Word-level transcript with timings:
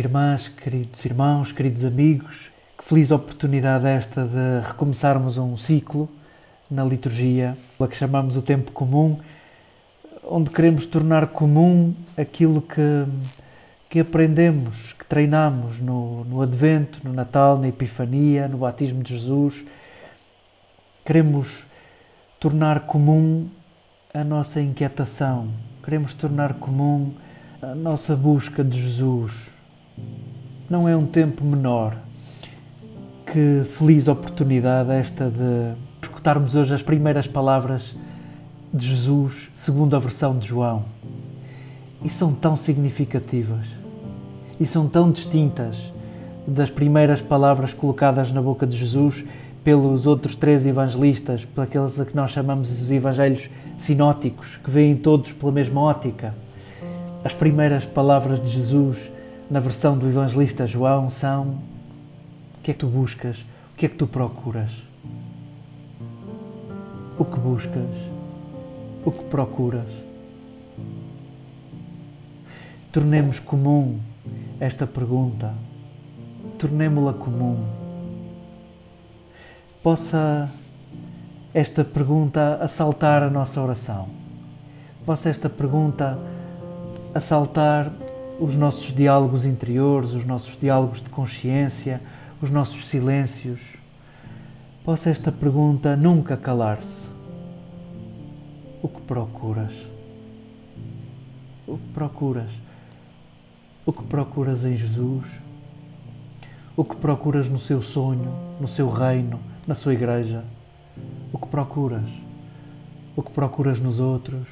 Irmãs, 0.00 0.48
queridos 0.48 1.04
irmãos, 1.04 1.52
queridos 1.52 1.84
amigos, 1.84 2.50
que 2.78 2.82
feliz 2.82 3.10
oportunidade 3.10 3.86
esta 3.86 4.24
de 4.24 4.66
recomeçarmos 4.66 5.36
um 5.36 5.58
ciclo 5.58 6.08
na 6.70 6.82
liturgia, 6.82 7.54
a 7.78 7.86
que 7.86 7.94
chamamos 7.94 8.34
o 8.34 8.40
tempo 8.40 8.72
comum, 8.72 9.18
onde 10.24 10.48
queremos 10.48 10.86
tornar 10.86 11.26
comum 11.26 11.94
aquilo 12.16 12.62
que, 12.62 12.80
que 13.90 14.00
aprendemos, 14.00 14.94
que 14.94 15.04
treinamos 15.04 15.78
no, 15.80 16.24
no 16.24 16.40
Advento, 16.40 16.98
no 17.04 17.12
Natal, 17.12 17.58
na 17.58 17.68
Epifania, 17.68 18.48
no 18.48 18.56
batismo 18.56 19.02
de 19.02 19.18
Jesus. 19.18 19.62
Queremos 21.04 21.62
tornar 22.40 22.86
comum 22.86 23.50
a 24.14 24.24
nossa 24.24 24.62
inquietação, 24.62 25.50
queremos 25.84 26.14
tornar 26.14 26.54
comum 26.54 27.12
a 27.60 27.74
nossa 27.74 28.16
busca 28.16 28.64
de 28.64 28.80
Jesus. 28.80 29.59
Não 30.70 30.88
é 30.88 30.96
um 30.96 31.04
tempo 31.04 31.44
menor. 31.44 31.96
Que 33.26 33.64
feliz 33.76 34.06
oportunidade 34.06 34.92
esta 34.92 35.28
de 35.28 35.74
escutarmos 36.00 36.54
hoje 36.54 36.72
as 36.72 36.80
primeiras 36.80 37.26
palavras 37.26 37.92
de 38.72 38.86
Jesus, 38.86 39.50
segundo 39.52 39.96
a 39.96 39.98
versão 39.98 40.38
de 40.38 40.46
João. 40.46 40.84
E 42.04 42.08
são 42.08 42.32
tão 42.32 42.56
significativas 42.56 43.66
e 44.60 44.64
são 44.64 44.86
tão 44.86 45.10
distintas 45.10 45.74
das 46.46 46.70
primeiras 46.70 47.20
palavras 47.20 47.74
colocadas 47.74 48.30
na 48.30 48.40
boca 48.40 48.64
de 48.64 48.76
Jesus 48.76 49.24
pelos 49.64 50.06
outros 50.06 50.36
três 50.36 50.64
evangelistas, 50.64 51.44
por 51.44 51.62
aqueles 51.62 51.98
a 51.98 52.04
que 52.04 52.14
nós 52.14 52.30
chamamos 52.30 52.70
os 52.80 52.92
evangelhos 52.92 53.50
sinóticos, 53.76 54.56
que 54.62 54.70
veem 54.70 54.94
todos 54.94 55.32
pela 55.32 55.50
mesma 55.50 55.80
ótica. 55.80 56.32
As 57.24 57.34
primeiras 57.34 57.84
palavras 57.84 58.40
de 58.40 58.48
Jesus 58.48 58.96
na 59.50 59.58
versão 59.58 59.98
do 59.98 60.06
evangelista 60.06 60.66
João 60.66 61.10
são: 61.10 61.58
O 62.56 62.62
que 62.62 62.70
é 62.70 62.74
que 62.74 62.80
tu 62.80 62.86
buscas? 62.86 63.40
O 63.72 63.76
que 63.76 63.86
é 63.86 63.88
que 63.88 63.96
tu 63.96 64.06
procuras? 64.06 64.70
O 67.18 67.24
que 67.24 67.38
buscas? 67.38 67.90
O 69.04 69.10
que 69.10 69.24
procuras? 69.24 69.88
Tornemos 72.92 73.38
comum 73.40 73.98
esta 74.60 74.86
pergunta, 74.86 75.52
tornemo-la 76.58 77.12
comum. 77.12 77.64
Possa 79.82 80.50
esta 81.52 81.84
pergunta 81.84 82.58
assaltar 82.60 83.22
a 83.22 83.30
nossa 83.30 83.60
oração, 83.60 84.08
possa 85.06 85.30
esta 85.30 85.48
pergunta 85.48 86.18
assaltar 87.14 87.90
os 88.40 88.56
nossos 88.56 88.94
diálogos 88.94 89.44
interiores, 89.44 90.14
os 90.14 90.24
nossos 90.24 90.58
diálogos 90.58 91.02
de 91.02 91.10
consciência, 91.10 92.00
os 92.40 92.50
nossos 92.50 92.88
silêncios. 92.88 93.60
Possa 94.82 95.10
esta 95.10 95.30
pergunta 95.30 95.94
nunca 95.94 96.38
calar-se. 96.38 97.10
O 98.82 98.88
que 98.88 99.00
procuras? 99.02 99.74
O 101.66 101.76
que 101.76 101.92
procuras? 101.92 102.50
O 103.84 103.92
que 103.92 104.02
procuras 104.04 104.64
em 104.64 104.74
Jesus? 104.74 105.26
O 106.74 106.82
que 106.82 106.96
procuras 106.96 107.46
no 107.46 107.58
seu 107.58 107.82
sonho, 107.82 108.34
no 108.58 108.66
seu 108.66 108.88
reino, 108.88 109.38
na 109.66 109.74
sua 109.74 109.92
igreja? 109.92 110.44
O 111.30 111.38
que 111.38 111.46
procuras? 111.46 112.08
O 113.14 113.22
que 113.22 113.30
procuras 113.30 113.78
nos 113.78 114.00
outros? 114.00 114.46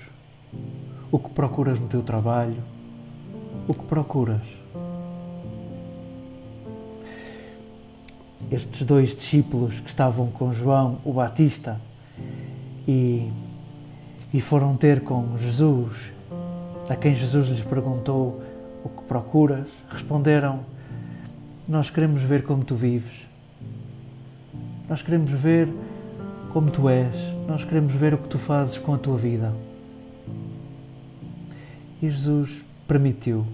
O 1.11 1.19
que 1.19 1.31
procuras 1.31 1.81
no 1.81 1.89
teu 1.89 2.03
trabalho? 2.03 2.63
O 3.69 3.75
que 3.75 3.85
procuras? 3.85 4.41
Estes 8.51 8.87
dois 8.87 9.15
discípulos 9.15 9.79
que 9.79 9.91
estavam 9.91 10.29
com 10.29 10.55
João 10.55 11.01
o 11.05 11.13
Batista 11.13 11.79
e, 12.89 13.31
e 14.33 14.41
foram 14.41 14.75
ter 14.75 15.03
com 15.03 15.37
Jesus, 15.39 15.95
a 16.89 16.97
quem 16.97 17.15
Jesus 17.15 17.49
lhes 17.49 17.61
perguntou 17.61 18.43
o 18.83 18.89
que 18.89 19.03
procuras, 19.03 19.69
responderam: 19.91 20.61
Nós 21.69 21.91
queremos 21.91 22.23
ver 22.23 22.45
como 22.45 22.65
tu 22.65 22.75
vives, 22.75 23.27
nós 24.89 25.03
queremos 25.03 25.31
ver 25.31 25.69
como 26.55 26.71
tu 26.71 26.89
és, 26.89 27.15
nós 27.47 27.65
queremos 27.65 27.93
ver 27.93 28.15
o 28.15 28.19
que 28.19 28.29
tu 28.29 28.39
fazes 28.39 28.79
com 28.79 28.95
a 28.95 28.99
tua 28.99 29.19
vida. 29.19 29.53
E 32.01 32.09
Jesus 32.09 32.67
permitiu. 32.89 33.45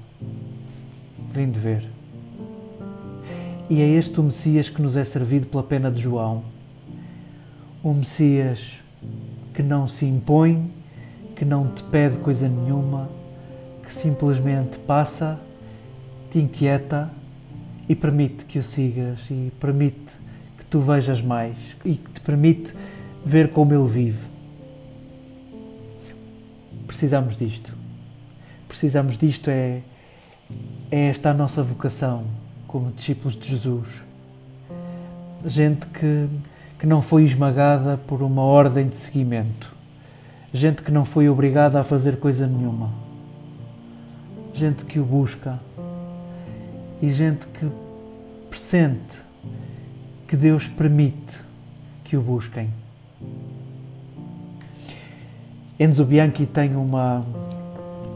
Vinde 1.33 1.59
ver. 1.59 1.85
E 3.69 3.83
é 3.83 3.89
este 3.89 4.21
o 4.21 4.23
Messias 4.23 4.69
que 4.69 4.81
nos 4.81 4.95
é 4.95 5.05
servido 5.05 5.49
pela 5.49 5.65
pena 5.65 5.91
de 5.91 6.01
João. 6.01 6.45
Um 7.85 7.95
Messias 7.95 8.77
que 9.53 9.63
não 9.63 9.89
se 9.89 10.07
impõe, 10.07 10.71
que 11.35 11.45
não 11.45 11.67
te 11.67 11.83
pede 11.83 12.17
coisa 12.19 12.49
nenhuma, 12.49 13.11
que 13.85 13.93
simplesmente 13.93 14.79
passa, 14.79 15.39
te 16.31 16.39
inquieta 16.39 17.11
e 17.89 17.97
permite 17.97 18.45
que 18.45 18.59
o 18.59 18.63
sigas 18.63 19.19
e 19.29 19.53
permite 19.59 20.13
que 20.57 20.65
tu 20.67 20.79
vejas 20.81 21.21
mais 21.21 21.57
e 21.85 21.97
que 21.97 22.11
te 22.13 22.21
permite 22.21 22.73
ver 23.27 23.51
como 23.51 23.75
ele 23.75 23.89
vive. 23.89 24.25
Precisamos 26.87 27.37
disto 27.37 27.84
precisamos 28.75 29.17
disto 29.17 29.51
é, 29.51 29.83
é 30.91 31.07
esta 31.07 31.31
a 31.31 31.35
nossa 31.35 31.63
vocação 31.63 32.25
como 32.67 32.91
discípulos 32.91 33.37
de 33.37 33.49
Jesus. 33.49 33.87
Gente 35.47 35.87
que, 35.87 36.29
que 36.81 36.85
não 36.85 37.01
foi 37.01 37.23
esmagada 37.23 37.97
por 37.97 38.21
uma 38.21 38.43
ordem 38.43 38.89
de 38.89 38.97
seguimento. 38.97 39.73
Gente 40.53 40.83
que 40.83 40.91
não 40.91 41.05
foi 41.05 41.29
obrigada 41.29 41.79
a 41.79 41.85
fazer 41.85 42.17
coisa 42.17 42.49
nenhuma. 42.49 42.91
Gente 44.53 44.85
que 44.85 44.99
o 44.99 45.05
busca. 45.05 45.61
E 47.01 47.13
gente 47.13 47.47
que 47.47 47.71
pressente 48.51 49.23
que 50.27 50.37
Deus 50.37 50.67
permite 50.67 51.39
que 52.03 52.17
o 52.17 52.21
busquem. 52.21 52.69
Enzo 55.79 56.05
Bianchi 56.05 56.45
tem 56.45 56.75
uma, 56.75 57.25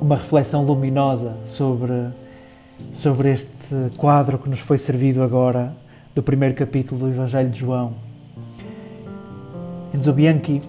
uma 0.00 0.16
reflexão 0.16 0.64
luminosa 0.64 1.36
sobre, 1.44 1.92
sobre 2.92 3.32
este 3.32 3.48
quadro 3.96 4.38
que 4.38 4.48
nos 4.48 4.60
foi 4.60 4.78
servido 4.78 5.22
agora 5.22 5.74
do 6.14 6.22
primeiro 6.22 6.54
capítulo 6.54 7.00
do 7.00 7.08
Evangelho 7.08 7.50
de 7.50 7.58
João. 7.58 7.94
Enzo 9.94 10.12
Bianchi 10.12 10.62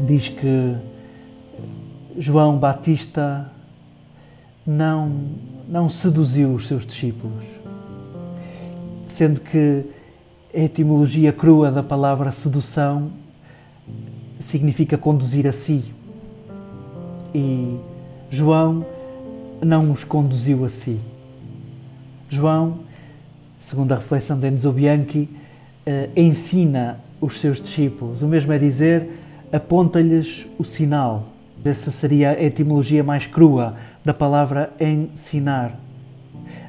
diz 0.00 0.28
que 0.28 0.76
João 2.18 2.58
Batista 2.58 3.50
não, 4.66 5.12
não 5.68 5.88
seduziu 5.88 6.52
os 6.54 6.66
seus 6.66 6.84
discípulos, 6.84 7.44
sendo 9.08 9.40
que 9.40 9.84
a 10.54 10.58
etimologia 10.58 11.32
crua 11.32 11.70
da 11.70 11.82
palavra 11.82 12.30
sedução 12.32 13.10
significa 14.38 14.98
conduzir 14.98 15.46
a 15.46 15.52
si. 15.52 15.92
E 17.34 17.78
João 18.32 18.86
não 19.62 19.92
os 19.92 20.04
conduziu 20.04 20.64
a 20.64 20.68
si. 20.70 20.98
João, 22.30 22.78
segundo 23.58 23.92
a 23.92 23.96
reflexão 23.96 24.38
de 24.38 24.48
Enzo 24.48 24.72
Bianchi, 24.72 25.28
eh, 25.84 26.08
ensina 26.16 26.98
os 27.20 27.38
seus 27.38 27.60
discípulos. 27.60 28.22
O 28.22 28.26
mesmo 28.26 28.50
é 28.50 28.58
dizer, 28.58 29.06
aponta-lhes 29.52 30.46
o 30.58 30.64
sinal. 30.64 31.24
Essa 31.62 31.90
seria 31.90 32.30
a 32.30 32.42
etimologia 32.42 33.04
mais 33.04 33.26
crua 33.26 33.76
da 34.02 34.14
palavra 34.14 34.72
ensinar. 34.80 35.78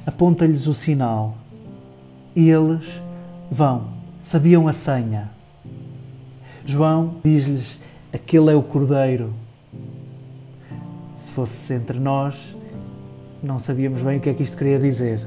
Aponta-lhes 0.04 0.66
o 0.66 0.74
sinal. 0.74 1.34
E 2.36 2.50
eles 2.50 2.84
vão, 3.50 3.84
sabiam 4.22 4.68
a 4.68 4.74
senha. 4.74 5.30
João 6.66 7.14
diz-lhes: 7.24 7.78
aquele 8.12 8.50
é 8.50 8.54
o 8.54 8.62
cordeiro 8.62 9.32
fosse 11.34 11.74
entre 11.74 11.98
nós, 11.98 12.36
não 13.42 13.58
sabíamos 13.58 14.00
bem 14.02 14.18
o 14.18 14.20
que 14.20 14.30
é 14.30 14.34
que 14.34 14.44
isto 14.44 14.56
queria 14.56 14.78
dizer. 14.78 15.20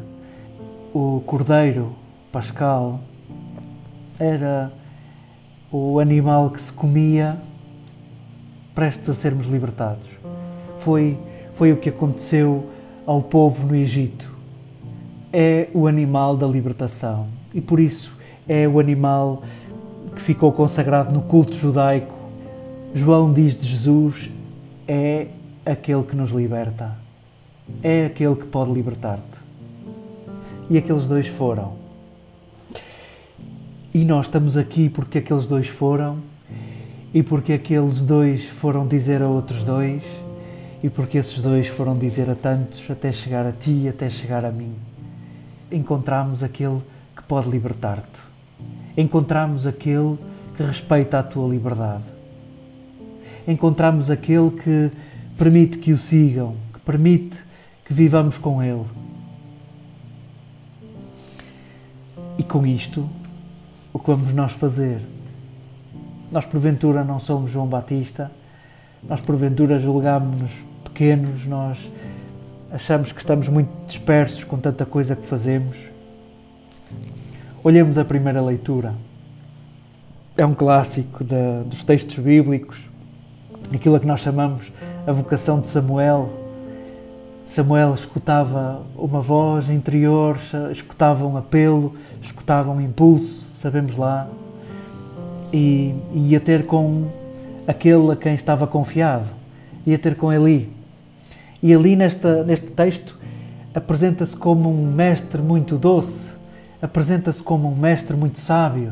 O 0.94 1.21
cordeiro 1.25 1.92
pascal 2.31 3.01
era 4.18 4.71
o 5.69 6.00
animal 6.00 6.50
que 6.50 6.62
se 6.62 6.71
comia 6.71 7.38
prestes 8.74 9.09
a 9.09 9.13
sermos 9.13 9.48
libertados. 9.48 10.07
Foi, 10.80 11.18
foi 11.56 11.74
o 11.74 11.77
que 11.77 11.89
aconteceu 11.89 12.69
ao 13.06 13.21
povo 13.21 13.68
no 13.68 13.75
Egito. 13.75 14.33
É 15.33 15.68
o 15.74 15.88
animal 15.88 16.38
da 16.38 16.48
libertação 16.48 17.27
e 17.54 17.59
por 17.59 17.81
isso 17.81 18.13
é 18.48 18.65
o 18.65 18.80
animal 18.80 19.44
que 20.15 20.21
ficou 20.21 20.54
consagrado 20.54 21.13
no 21.13 21.21
culto 21.21 21.57
judaico. 21.57 22.15
João 22.95 23.33
diz 23.33 23.54
de 23.54 23.68
Jesus: 23.68 24.30
é 24.88 25.27
aquele 25.71 26.03
que 26.03 26.15
nos 26.15 26.31
liberta, 26.31 26.95
é 27.83 28.05
aquele 28.05 28.35
que 28.35 28.45
pode 28.45 28.71
libertar-te. 28.71 29.47
e 30.69 30.77
aqueles 30.77 31.07
dois 31.07 31.27
foram. 31.27 31.75
E 33.93 34.03
nós 34.03 34.25
estamos 34.25 34.57
aqui 34.57 34.89
porque 34.89 35.19
aqueles 35.19 35.47
dois 35.47 35.67
foram, 35.67 36.17
e 37.13 37.23
porque 37.23 37.53
aqueles 37.53 38.01
dois 38.01 38.45
foram 38.45 38.85
dizer 38.85 39.21
a 39.21 39.27
outros 39.27 39.63
dois, 39.63 40.03
e 40.83 40.89
porque 40.89 41.17
esses 41.17 41.39
dois 41.39 41.67
foram 41.67 41.97
dizer 41.97 42.29
a 42.29 42.35
tantos 42.35 42.83
até 42.89 43.11
chegar 43.11 43.45
a 43.45 43.51
ti, 43.51 43.87
até 43.87 44.09
chegar 44.09 44.45
a 44.45 44.51
mim. 44.51 44.73
Encontramos 45.71 46.43
aquele 46.43 46.81
que 47.15 47.23
pode 47.23 47.49
libertar-te. 47.49 48.19
Encontramos 48.95 49.65
aquele 49.65 50.17
que 50.55 50.63
respeita 50.63 51.19
a 51.19 51.23
tua 51.23 51.47
liberdade. 51.49 52.03
Encontramos 53.47 54.11
aquele 54.11 54.51
que 54.51 54.91
permite 55.37 55.77
que 55.77 55.93
o 55.93 55.97
sigam, 55.97 56.55
que 56.73 56.79
permite 56.79 57.37
que 57.85 57.93
vivamos 57.93 58.37
com 58.37 58.61
ele. 58.61 58.85
E 62.37 62.43
com 62.43 62.65
isto, 62.65 63.07
o 63.93 63.99
que 63.99 64.07
vamos 64.07 64.33
nós 64.33 64.51
fazer? 64.51 64.99
Nós, 66.31 66.45
porventura, 66.45 67.03
não 67.03 67.19
somos 67.19 67.51
João 67.51 67.67
Batista, 67.67 68.31
nós, 69.07 69.21
porventura, 69.21 69.79
julgamos-nos 69.79 70.51
pequenos, 70.83 71.45
nós 71.45 71.89
achamos 72.71 73.11
que 73.11 73.19
estamos 73.19 73.47
muito 73.47 73.69
dispersos 73.87 74.43
com 74.43 74.57
tanta 74.57 74.85
coisa 74.85 75.15
que 75.15 75.25
fazemos. 75.25 75.77
Olhemos 77.63 77.97
a 77.97 78.03
primeira 78.03 78.41
leitura. 78.41 78.93
É 80.35 80.45
um 80.45 80.53
clássico 80.53 81.23
de, 81.23 81.63
dos 81.65 81.83
textos 81.83 82.17
bíblicos, 82.19 82.79
aquilo 83.73 83.95
a 83.95 83.99
que 83.99 84.05
nós 84.05 84.19
chamamos 84.19 84.71
a 85.07 85.12
vocação 85.13 85.62
de 85.62 85.68
Samuel. 85.68 86.30
Samuel 87.45 87.94
escutava 87.94 88.81
uma 88.94 89.21
voz 89.21 89.69
interior, 89.69 90.38
escutava 90.69 91.25
um 91.25 91.38
apelo, 91.38 91.95
escutava 92.21 92.69
um 92.69 92.81
impulso, 92.81 93.45
sabemos 93.56 93.95
lá, 93.95 94.27
e 95.54 95.95
ia 96.13 96.42
ter 96.42 96.65
com 96.65 97.07
aquele 97.65 98.12
a 98.12 98.18
quem 98.18 98.33
estava 98.33 98.68
confiado, 98.68 99.27
ia 99.86 99.98
ter 99.98 100.18
com 100.18 100.31
Eli. 100.31 100.69
E 101.63 101.74
ali 101.74 101.95
nesta, 101.95 102.44
neste 102.44 102.68
texto 102.68 103.18
apresenta-se 103.74 104.36
como 104.36 104.69
um 104.69 104.92
mestre 104.92 105.42
muito 105.42 105.77
doce, 105.77 106.31
apresenta-se 106.81 107.42
como 107.42 107.71
um 107.71 107.75
mestre 107.75 108.18
muito 108.18 108.39
sábio. 108.39 108.92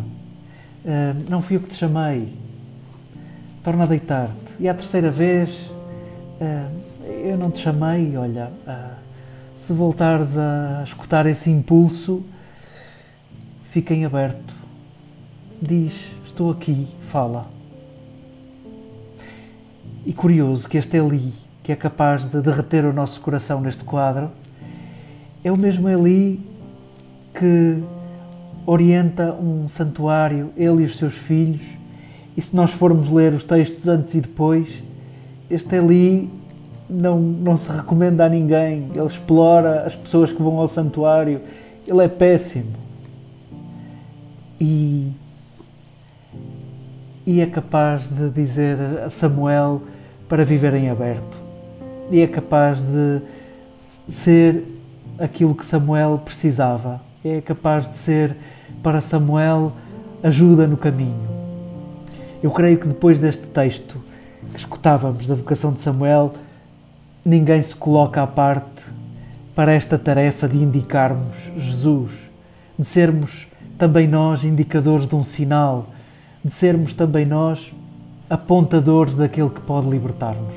Uh, 0.85 1.29
não 1.29 1.41
fui 1.41 1.57
eu 1.57 1.59
que 1.59 1.69
te 1.69 1.75
chamei, 1.75 2.29
torna 3.61 3.83
a 3.83 3.87
deitar-te. 3.87 4.33
E 4.61 4.69
a 4.69 4.73
terceira 4.73 5.11
vez, 5.11 5.74
eu 7.25 7.37
não 7.37 7.51
te 7.51 7.59
chamei, 7.59 8.15
olha, 8.17 8.51
uh, 8.67 8.95
se 9.55 9.71
voltares 9.71 10.37
a 10.37 10.81
escutar 10.83 11.25
esse 11.25 11.49
impulso, 11.49 12.23
fica 13.69 13.93
em 13.93 14.05
aberto. 14.05 14.53
Diz, 15.61 16.07
estou 16.25 16.51
aqui, 16.51 16.87
fala. 17.01 17.47
E 20.05 20.13
curioso 20.13 20.67
que 20.67 20.77
este 20.77 20.97
Eli, 20.97 21.33
que 21.63 21.71
é 21.71 21.75
capaz 21.75 22.29
de 22.29 22.41
derreter 22.41 22.85
o 22.85 22.93
nosso 22.93 23.19
coração 23.21 23.61
neste 23.61 23.83
quadro, 23.83 24.29
é 25.43 25.51
o 25.51 25.57
mesmo 25.57 25.89
Eli 25.89 26.39
que 27.33 27.83
orienta 28.65 29.33
um 29.33 29.67
santuário, 29.67 30.51
ele 30.57 30.83
e 30.83 30.85
os 30.85 30.97
seus 30.97 31.13
filhos, 31.13 31.61
e 32.35 32.41
se 32.41 32.55
nós 32.55 32.71
formos 32.71 33.09
ler 33.09 33.33
os 33.33 33.43
textos 33.43 33.87
antes 33.87 34.15
e 34.15 34.21
depois, 34.21 34.67
este 35.49 35.75
Eli 35.75 36.29
não, 36.89 37.19
não 37.19 37.57
se 37.57 37.69
recomenda 37.71 38.25
a 38.25 38.29
ninguém, 38.29 38.89
ele 38.93 39.05
explora 39.05 39.83
as 39.85 39.95
pessoas 39.95 40.31
que 40.31 40.41
vão 40.41 40.59
ao 40.59 40.67
santuário, 40.67 41.41
ele 41.87 42.03
é 42.03 42.07
péssimo. 42.07 42.71
E, 44.59 45.11
e 47.25 47.41
é 47.41 47.45
capaz 47.45 48.07
de 48.07 48.29
dizer 48.29 48.77
a 49.05 49.09
Samuel 49.09 49.81
para 50.29 50.45
viver 50.45 50.73
em 50.73 50.89
aberto. 50.89 51.39
E 52.09 52.21
é 52.21 52.27
capaz 52.27 52.79
de 52.79 53.21
ser 54.09 54.63
aquilo 55.19 55.55
que 55.55 55.65
Samuel 55.65 56.21
precisava. 56.23 57.01
É 57.23 57.41
capaz 57.41 57.89
de 57.89 57.97
ser 57.97 58.35
para 58.83 59.01
Samuel 59.01 59.71
ajuda 60.23 60.67
no 60.67 60.77
caminho. 60.77 61.27
Eu 62.41 62.51
creio 62.51 62.77
que 62.77 62.87
depois 62.87 63.17
deste 63.19 63.47
texto 63.47 63.97
escutávamos 64.59 65.25
da 65.25 65.35
vocação 65.35 65.73
de 65.73 65.81
Samuel, 65.81 66.33
ninguém 67.23 67.61
se 67.63 67.75
coloca 67.75 68.21
à 68.21 68.27
parte 68.27 68.83
para 69.55 69.71
esta 69.71 69.97
tarefa 69.97 70.47
de 70.47 70.57
indicarmos 70.57 71.37
Jesus, 71.57 72.11
de 72.77 72.85
sermos 72.85 73.47
também 73.77 74.07
nós 74.07 74.43
indicadores 74.43 75.07
de 75.07 75.15
um 75.15 75.23
sinal, 75.23 75.87
de 76.43 76.51
sermos 76.51 76.93
também 76.93 77.25
nós 77.25 77.73
apontadores 78.29 79.13
daquele 79.13 79.49
que 79.49 79.61
pode 79.61 79.89
libertar-nos. 79.89 80.55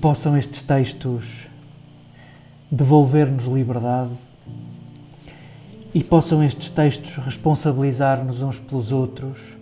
Possam 0.00 0.36
estes 0.36 0.62
textos 0.62 1.46
devolver-nos 2.70 3.44
liberdade 3.44 4.12
e 5.92 6.02
possam 6.02 6.42
estes 6.42 6.70
textos 6.70 7.16
responsabilizar-nos 7.16 8.40
uns 8.40 8.58
pelos 8.58 8.92
outros 8.92 9.59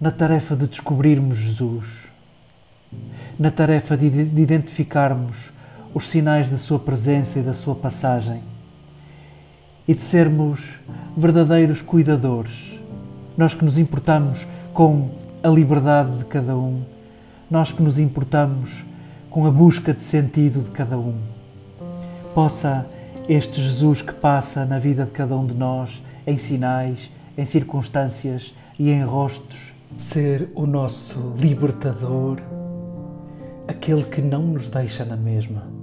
na 0.00 0.10
tarefa 0.10 0.54
de 0.54 0.66
descobrirmos 0.66 1.36
Jesus, 1.38 2.08
na 3.38 3.50
tarefa 3.50 3.96
de 3.96 4.06
identificarmos 4.06 5.50
os 5.92 6.08
sinais 6.08 6.50
da 6.50 6.58
Sua 6.58 6.78
presença 6.78 7.38
e 7.38 7.42
da 7.42 7.54
Sua 7.54 7.74
passagem 7.74 8.42
e 9.86 9.94
de 9.94 10.02
sermos 10.02 10.64
verdadeiros 11.16 11.82
cuidadores 11.82 12.78
nós 13.38 13.54
que 13.54 13.64
nos 13.64 13.78
importamos 13.78 14.44
com 14.74 15.10
a 15.44 15.48
liberdade 15.48 16.18
de 16.18 16.24
cada 16.24 16.56
um, 16.56 16.82
nós 17.48 17.70
que 17.70 17.80
nos 17.80 17.96
importamos 17.96 18.82
com 19.30 19.46
a 19.46 19.50
busca 19.50 19.94
de 19.94 20.02
sentido 20.02 20.60
de 20.60 20.70
cada 20.70 20.98
um. 20.98 21.14
Possa 22.34 22.84
este 23.28 23.62
Jesus 23.62 24.02
que 24.02 24.12
passa 24.12 24.64
na 24.64 24.80
vida 24.80 25.04
de 25.04 25.12
cada 25.12 25.36
um 25.36 25.46
de 25.46 25.54
nós, 25.54 26.02
em 26.26 26.36
sinais, 26.36 27.12
em 27.36 27.46
circunstâncias 27.46 28.52
e 28.76 28.90
em 28.90 29.04
rostos, 29.04 29.72
ser 29.96 30.50
o 30.54 30.66
nosso 30.66 31.32
libertador, 31.36 32.38
aquele 33.66 34.04
que 34.04 34.20
não 34.20 34.42
nos 34.42 34.70
deixa 34.70 35.04
na 35.04 35.16
mesma 35.16 35.77